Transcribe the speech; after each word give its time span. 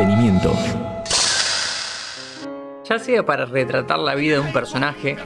entretenimiento. 0.00 0.56
Ya 2.88 2.98
sea 2.98 3.24
para 3.24 3.44
retratar 3.46 3.98
la 3.98 4.14
vida 4.14 4.34
de 4.34 4.40
un 4.40 4.52
personaje, 4.52 5.16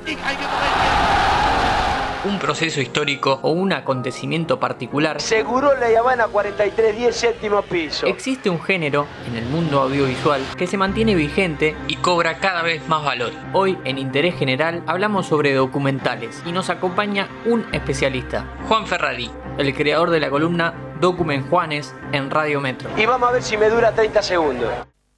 un 2.25 2.39
proceso 2.39 2.81
histórico 2.81 3.39
o 3.43 3.51
un 3.51 3.73
acontecimiento 3.73 4.59
particular, 4.59 5.21
Seguro 5.21 5.75
la 5.79 5.99
Habana 5.99 6.27
4310 6.27 7.15
séptimo 7.15 7.63
piso. 7.63 8.07
existe 8.07 8.51
un 8.51 8.61
género 8.61 9.07
en 9.29 9.37
el 9.37 9.45
mundo 9.47 9.81
audiovisual 9.81 10.43
que 10.57 10.67
se 10.67 10.77
mantiene 10.77 11.15
vigente 11.15 11.77
y 11.87 11.97
cobra 11.97 12.39
cada 12.39 12.63
vez 12.63 12.87
más 12.89 13.05
valor. 13.05 13.33
Hoy 13.53 13.79
en 13.85 13.99
Interés 13.99 14.35
General 14.37 14.83
hablamos 14.87 15.27
sobre 15.27 15.55
documentales 15.55 16.43
y 16.47 16.53
nos 16.53 16.71
acompaña 16.71 17.29
un 17.45 17.65
especialista, 17.73 18.47
Juan 18.69 18.87
Ferrari, 18.87 19.31
el 19.59 19.75
creador 19.75 20.11
de 20.11 20.21
la 20.21 20.31
columna 20.31 20.75
Document 21.01 21.49
Juanes 21.49 21.95
en 22.13 22.31
Radio 22.31 22.61
Metro. 22.61 22.91
Y 22.97 23.07
vamos 23.07 23.29
a 23.29 23.33
ver 23.33 23.43
si 23.43 23.57
me 23.57 23.69
dura 23.69 23.93
30 23.93 24.23
segundos. 24.23 24.71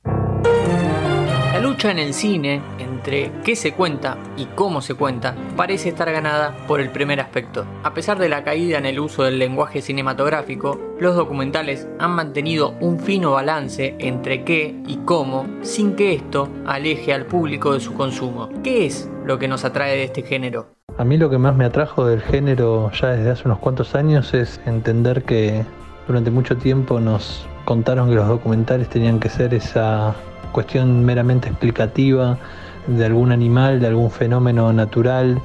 La 0.04 1.62
lucha 1.62 1.90
en 1.90 1.98
el 1.98 2.12
cine 2.12 2.61
entre 2.79 3.32
qué 3.44 3.57
se 3.57 3.72
cuenta 3.72 4.18
y 4.36 4.44
cómo 4.44 4.82
se 4.82 4.94
cuenta 4.94 5.34
parece 5.57 5.89
estar 5.89 6.11
ganada 6.12 6.54
por 6.67 6.81
el 6.81 6.90
primer 6.90 7.20
aspecto. 7.20 7.64
A 7.82 7.94
pesar 7.94 8.18
de 8.18 8.29
la 8.29 8.44
caída 8.44 8.79
en 8.79 8.84
el 8.84 9.00
uso 9.00 9.22
del 9.22 9.39
lenguaje 9.39 9.81
cinematográfico, 9.81 10.79
los 11.00 11.17
documentales 11.17 11.89
han 11.98 12.11
mantenido 12.11 12.75
un 12.81 13.00
fino 13.00 13.32
balance 13.32 13.95
entre 13.98 14.45
qué 14.45 14.75
y 14.86 14.98
cómo 14.98 15.46
sin 15.62 15.96
que 15.96 16.14
esto 16.14 16.50
aleje 16.67 17.14
al 17.14 17.26
público 17.26 17.72
de 17.72 17.81
su 17.81 17.95
consumo. 17.95 18.50
¿Qué 18.62 18.84
es 18.84 19.08
lo 19.25 19.39
que 19.39 19.48
nos 19.48 19.64
atrae 19.64 19.96
de 19.96 20.04
este 20.04 20.22
género? 20.22 20.75
A 20.99 21.05
mí 21.05 21.18
lo 21.18 21.29
que 21.29 21.36
más 21.36 21.55
me 21.55 21.67
atrajo 21.67 22.07
del 22.07 22.23
género 22.23 22.91
ya 22.91 23.09
desde 23.09 23.31
hace 23.31 23.43
unos 23.45 23.59
cuantos 23.59 23.95
años 23.95 24.32
es 24.32 24.63
entender 24.64 25.25
que 25.25 25.63
durante 26.07 26.31
mucho 26.31 26.57
tiempo 26.57 27.00
nos 27.00 27.46
contaron 27.67 28.09
que 28.09 28.14
los 28.14 28.27
documentales 28.27 28.89
tenían 28.89 29.21
que 29.21 29.29
ser 29.29 29.53
esa 29.53 30.14
cuestión 30.53 31.04
meramente 31.04 31.51
explicativa 31.51 32.39
de 32.87 33.05
algún 33.05 33.31
animal, 33.31 33.79
de 33.79 33.89
algún 33.89 34.11
fenómeno 34.11 34.73
natural 34.73 35.39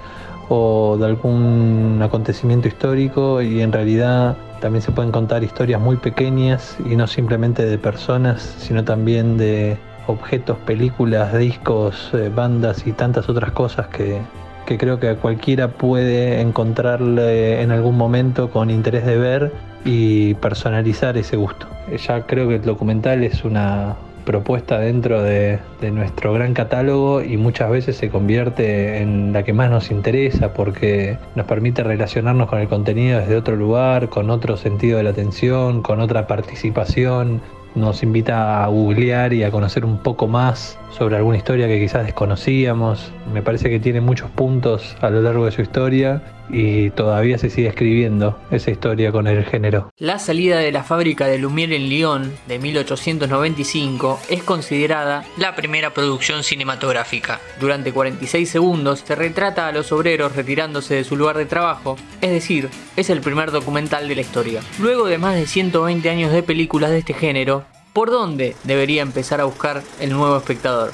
o 0.47 0.95
de 0.97 1.05
algún 1.05 1.99
acontecimiento 2.01 2.69
histórico 2.69 3.41
y 3.41 3.59
en 3.59 3.73
realidad 3.73 4.37
también 4.61 4.81
se 4.81 4.93
pueden 4.93 5.11
contar 5.11 5.43
historias 5.43 5.81
muy 5.81 5.97
pequeñas 5.97 6.77
y 6.85 6.95
no 6.95 7.07
simplemente 7.07 7.65
de 7.65 7.77
personas, 7.77 8.41
sino 8.41 8.85
también 8.85 9.37
de 9.37 9.77
objetos, 10.07 10.57
películas, 10.59 11.37
discos, 11.37 12.09
eh, 12.13 12.31
bandas 12.33 12.87
y 12.87 12.93
tantas 12.93 13.27
otras 13.27 13.51
cosas 13.51 13.87
que, 13.87 14.21
que 14.65 14.77
creo 14.77 14.99
que 14.99 15.15
cualquiera 15.15 15.69
puede 15.69 16.41
encontrarle 16.41 17.61
en 17.61 17.71
algún 17.71 17.97
momento 17.97 18.49
con 18.49 18.69
interés 18.69 19.05
de 19.05 19.17
ver 19.17 19.51
y 19.85 20.35
personalizar 20.35 21.17
ese 21.17 21.37
gusto. 21.37 21.67
Ya 22.05 22.25
creo 22.25 22.47
que 22.47 22.55
el 22.55 22.61
documental 22.61 23.23
es 23.23 23.43
una 23.43 23.95
propuesta 24.25 24.77
dentro 24.77 25.21
de, 25.23 25.59
de 25.81 25.91
nuestro 25.91 26.33
gran 26.33 26.53
catálogo 26.53 27.23
y 27.23 27.37
muchas 27.37 27.71
veces 27.71 27.97
se 27.97 28.09
convierte 28.09 29.01
en 29.01 29.33
la 29.33 29.43
que 29.43 29.51
más 29.51 29.69
nos 29.71 29.89
interesa 29.89 30.53
porque 30.53 31.17
nos 31.35 31.47
permite 31.47 31.83
relacionarnos 31.83 32.47
con 32.47 32.59
el 32.59 32.67
contenido 32.67 33.19
desde 33.19 33.35
otro 33.35 33.55
lugar, 33.55 34.09
con 34.09 34.29
otro 34.29 34.57
sentido 34.57 34.97
de 34.97 35.03
la 35.03 35.09
atención, 35.09 35.81
con 35.81 35.99
otra 35.99 36.27
participación, 36.27 37.41
nos 37.75 38.03
invita 38.03 38.63
a 38.63 38.67
googlear 38.67 39.33
y 39.33 39.43
a 39.43 39.51
conocer 39.51 39.85
un 39.85 39.97
poco 39.97 40.27
más 40.27 40.77
sobre 40.91 41.15
alguna 41.15 41.37
historia 41.37 41.67
que 41.67 41.79
quizás 41.79 42.05
desconocíamos. 42.05 43.11
Me 43.33 43.41
parece 43.41 43.69
que 43.69 43.79
tiene 43.79 44.01
muchos 44.01 44.29
puntos 44.29 44.95
a 45.01 45.09
lo 45.09 45.21
largo 45.21 45.45
de 45.45 45.51
su 45.51 45.61
historia 45.61 46.21
y 46.49 46.89
todavía 46.91 47.37
se 47.37 47.49
sigue 47.49 47.69
escribiendo 47.69 48.37
esa 48.51 48.71
historia 48.71 49.11
con 49.11 49.27
el 49.27 49.45
género. 49.45 49.89
La 49.97 50.19
salida 50.19 50.59
de 50.59 50.71
la 50.71 50.83
fábrica 50.83 51.27
de 51.27 51.39
Lumière 51.39 51.75
en 51.75 51.89
Lyon 51.89 52.33
de 52.47 52.59
1895 52.59 54.19
es 54.29 54.43
considerada 54.43 55.23
la 55.37 55.55
primera 55.55 55.91
producción 55.91 56.43
cinematográfica. 56.43 57.39
Durante 57.59 57.93
46 57.93 58.49
segundos 58.49 59.03
se 59.05 59.15
retrata 59.15 59.67
a 59.67 59.71
los 59.71 59.91
obreros 59.91 60.35
retirándose 60.35 60.95
de 60.95 61.03
su 61.03 61.15
lugar 61.15 61.37
de 61.37 61.45
trabajo, 61.45 61.95
es 62.19 62.31
decir, 62.31 62.69
es 62.95 63.09
el 63.09 63.21
primer 63.21 63.51
documental 63.51 64.07
de 64.07 64.15
la 64.15 64.21
historia. 64.21 64.61
Luego 64.79 65.07
de 65.07 65.17
más 65.17 65.35
de 65.35 65.47
120 65.47 66.09
años 66.09 66.33
de 66.33 66.43
películas 66.43 66.91
de 66.91 66.99
este 66.99 67.13
género, 67.13 67.60
¿por 67.93 68.09
dónde 68.09 68.55
debería 68.63 69.01
empezar 69.01 69.41
a 69.41 69.45
buscar 69.45 69.81
el 69.99 70.11
nuevo 70.11 70.37
espectador? 70.37 70.91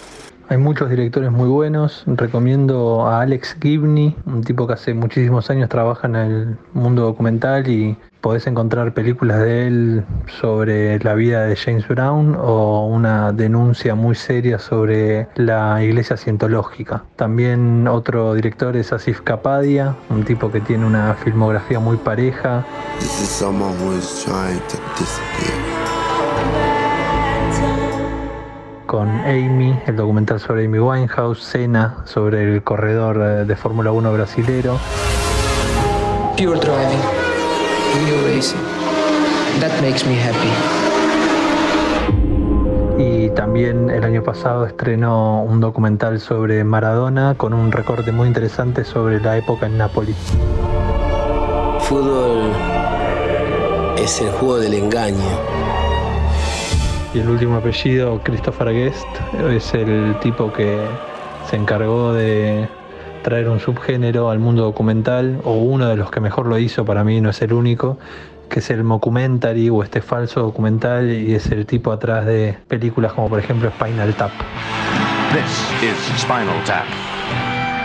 Hay 0.49 0.57
muchos 0.57 0.89
directores 0.89 1.29
muy 1.29 1.49
buenos. 1.49 2.03
Recomiendo 2.05 3.05
a 3.05 3.21
Alex 3.21 3.57
Gibney, 3.61 4.15
un 4.25 4.43
tipo 4.43 4.65
que 4.65 4.73
hace 4.73 4.93
muchísimos 4.93 5.49
años 5.49 5.67
trabaja 5.67 6.07
en 6.07 6.15
el 6.15 6.57
mundo 6.73 7.01
documental 7.01 7.67
y 7.67 7.97
podés 8.21 8.47
encontrar 8.47 8.93
películas 8.93 9.41
de 9.41 9.67
él 9.67 10.05
sobre 10.39 10.99
la 10.99 11.15
vida 11.15 11.45
de 11.45 11.55
James 11.57 11.85
Brown 11.87 12.37
o 12.39 12.87
una 12.87 13.33
denuncia 13.33 13.93
muy 13.93 14.15
seria 14.15 14.57
sobre 14.57 15.27
la 15.35 15.83
iglesia 15.83 16.15
cientológica. 16.15 17.03
También 17.17 17.85
otro 17.87 18.33
director 18.33 18.77
es 18.77 18.93
Asif 18.93 19.19
Kapadia, 19.21 19.97
un 20.09 20.23
tipo 20.23 20.49
que 20.49 20.61
tiene 20.61 20.85
una 20.85 21.13
filmografía 21.15 21.79
muy 21.79 21.97
pareja. 21.97 22.65
This 22.99 23.21
is 23.21 23.41
con 28.87 29.09
Amy, 29.09 29.77
el 29.85 29.97
documental 29.97 30.39
sobre 30.39 30.65
Amy 30.65 30.79
Winehouse, 30.79 31.43
Cena 31.43 31.97
sobre 32.05 32.43
el 32.43 32.63
corredor 32.63 33.17
eh, 33.21 33.45
de 33.45 33.55
Fórmula 33.55 33.91
1 33.91 34.13
brasilero. 34.13 34.79
Pure 36.37 36.59
driving, 36.59 37.01
real 38.05 38.23
racing. 38.33 38.57
That 39.59 39.81
makes 39.81 40.05
me 40.07 40.15
happy. 40.15 40.49
Y 42.97 43.29
también 43.31 43.89
el 43.89 44.03
año 44.05 44.23
pasado 44.23 44.65
estrenó 44.65 45.43
un 45.43 45.59
documental 45.59 46.19
sobre 46.21 46.63
Maradona 46.63 47.35
con 47.35 47.53
un 47.53 47.71
recorte 47.71 48.11
muy 48.11 48.27
interesante 48.27 48.85
sobre 48.85 49.19
la 49.19 49.37
época 49.37 49.65
en 49.65 49.77
Nápoles. 49.77 50.15
Fútbol 51.81 52.51
es 53.97 54.21
el 54.21 54.29
juego 54.31 54.57
del 54.57 54.73
engaño. 54.73 55.76
Y 57.17 57.19
el 57.19 57.29
último 57.29 57.55
apellido, 57.55 58.21
Christopher 58.23 58.71
Guest, 58.71 59.07
es 59.49 59.73
el 59.73 60.15
tipo 60.19 60.53
que 60.53 60.77
se 61.49 61.55
encargó 61.55 62.13
de 62.13 62.67
traer 63.23 63.49
un 63.49 63.59
subgénero 63.59 64.29
al 64.29 64.37
mundo 64.37 64.61
documental, 64.61 65.41
o 65.43 65.53
uno 65.53 65.87
de 65.87 65.95
los 65.95 66.11
que 66.11 66.19
mejor 66.19 66.45
lo 66.45 66.59
hizo, 66.59 66.85
para 66.85 67.03
mí 67.03 67.19
no 67.19 67.31
es 67.31 67.41
el 67.41 67.53
único, 67.53 67.97
que 68.49 68.59
es 68.59 68.69
el 68.69 68.83
mockumentary 68.83 69.67
o 69.71 69.81
este 69.81 69.99
falso 69.99 70.41
documental, 70.41 71.09
y 71.11 71.33
es 71.33 71.49
el 71.49 71.65
tipo 71.65 71.91
atrás 71.91 72.23
de 72.27 72.55
películas 72.67 73.13
como 73.13 73.29
por 73.29 73.39
ejemplo 73.39 73.71
Spinal 73.71 74.13
Tap. 74.13 74.29
This 75.31 75.89
is 75.89 76.21
Spinal 76.21 76.63
Tap. 76.67 76.85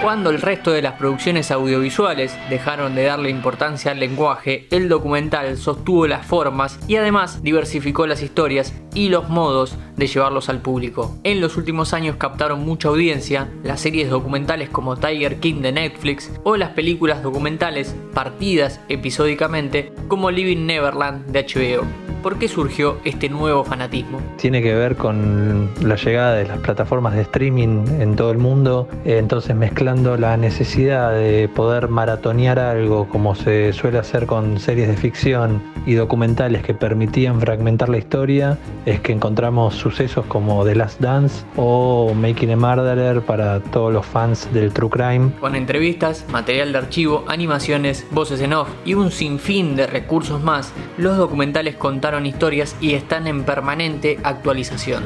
Cuando 0.03 0.31
el 0.31 0.43
resto 0.43 0.73
de 0.73 0.83
las 0.83 0.95
producciones 0.95 1.53
audiovisuales 1.53 2.37
dejaron 2.51 2.97
de 2.97 3.05
darle 3.05 3.31
importancia 3.31 3.93
al 3.93 4.01
lenguaje, 4.01 4.67
el 4.73 4.89
documental 4.89 5.57
sostuvo 5.57 6.09
las 6.09 6.27
formas 6.27 6.81
y 6.89 6.97
además 6.97 7.41
diversificó 7.45 8.09
las 8.09 8.21
historias 8.21 8.75
y 8.95 9.11
los 9.11 9.29
modos 9.29 9.77
de 9.97 10.09
llevarlos 10.09 10.49
al 10.49 10.61
público. 10.61 11.17
En 11.23 11.41
los 11.41 11.57
últimos 11.57 11.95
años 11.95 12.17
captaron 12.17 12.65
mucha 12.65 12.89
audiencia 12.89 13.49
las 13.63 13.81
series 13.81 14.11
documentales 14.11 14.71
como 14.71 14.97
Tiger 14.97 15.39
King 15.39 15.63
de 15.63 15.71
Netflix 15.71 16.33
o 16.43 16.57
las 16.57 16.71
películas 16.71 17.23
documentales 17.23 17.95
partidas 18.13 18.81
episódicamente 18.89 19.93
como 20.09 20.33
Living 20.33 20.67
Neverland 20.67 21.27
de 21.27 21.47
HBO. 21.47 22.02
¿Por 22.23 22.39
qué 22.39 22.47
surgió 22.47 22.99
este 23.03 23.29
nuevo 23.29 23.65
fanatismo? 23.65 24.21
Tiene 24.37 24.63
que 24.63 24.73
ver 24.75 24.95
con 24.95 25.69
la 25.83 25.97
llegada 25.97 26.35
de 26.35 26.47
las 26.47 26.59
plataformas 26.59 27.15
de 27.15 27.23
streaming 27.23 27.85
en 27.99 28.15
todo 28.15 28.31
el 28.31 28.39
mundo, 28.39 28.89
eh, 29.05 29.19
entonces 29.19 29.57
mezclando 29.57 30.17
la 30.17 30.37
necesidad 30.37 31.13
de 31.13 31.49
poder 31.49 31.89
maratonear 31.89 32.61
algo 32.61 33.09
como 33.09 33.35
se 33.35 33.73
suele 33.73 33.99
hacer 33.99 34.27
con 34.27 34.61
series 34.61 34.87
de 34.87 34.97
ficción 34.97 35.61
y 35.85 35.95
documentales 35.95 36.63
que 36.63 36.75
permitían 36.75 37.41
fragmentar 37.41 37.89
la 37.89 37.99
historia, 37.99 38.57
es 38.87 39.01
que 39.01 39.13
encontramos 39.13 39.75
sucesos 39.75 40.25
como 40.27 40.65
The 40.65 40.77
Last 40.77 41.01
Dance 41.01 41.45
o 41.57 42.15
Making 42.15 42.53
a 42.53 42.57
Murderer 42.57 43.23
para 43.23 43.59
todos 43.59 43.93
los 43.93 44.07
fans 44.07 44.49
del 44.53 44.73
True 44.73 44.91
Crime. 44.91 45.33
Con 45.41 45.57
entrevistas, 45.57 46.25
material 46.31 46.71
de 46.71 46.79
archivo, 46.79 47.25
animaciones, 47.27 48.07
voces 48.13 48.41
en 48.43 48.53
off 48.53 48.69
y 48.85 48.95
un 48.95 49.11
sinfín 49.11 49.75
de 49.75 49.89
recursos 49.89 50.41
más, 50.41 50.73
los 50.99 51.17
documentales 51.17 51.75
contaron 51.75 52.12
historias 52.21 52.77
y 52.81 52.95
están 52.95 53.27
en 53.27 53.45
permanente 53.45 54.19
actualización. 54.23 55.05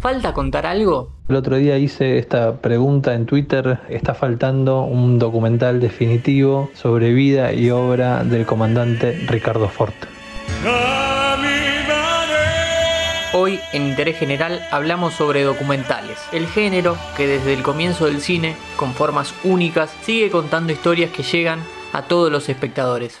¿Falta 0.00 0.32
contar 0.32 0.66
algo? 0.66 1.12
El 1.28 1.36
otro 1.36 1.56
día 1.56 1.78
hice 1.78 2.18
esta 2.18 2.56
pregunta 2.56 3.14
en 3.14 3.26
Twitter, 3.26 3.78
está 3.88 4.14
faltando 4.14 4.82
un 4.82 5.18
documental 5.18 5.78
definitivo 5.78 6.70
sobre 6.74 7.12
vida 7.12 7.52
y 7.52 7.70
obra 7.70 8.24
del 8.24 8.46
comandante 8.46 9.12
Ricardo 9.28 9.68
Fort. 9.68 9.94
Hoy 13.32 13.60
en 13.72 13.88
Interés 13.88 14.18
General 14.18 14.60
hablamos 14.72 15.14
sobre 15.14 15.44
documentales, 15.44 16.18
el 16.32 16.48
género 16.48 16.96
que 17.16 17.28
desde 17.28 17.54
el 17.54 17.62
comienzo 17.62 18.06
del 18.06 18.20
cine, 18.20 18.56
con 18.76 18.92
formas 18.92 19.32
únicas, 19.44 19.94
sigue 20.02 20.30
contando 20.30 20.72
historias 20.72 21.12
que 21.12 21.22
llegan 21.22 21.60
a 21.92 22.02
todos 22.02 22.32
los 22.32 22.48
espectadores. 22.48 23.20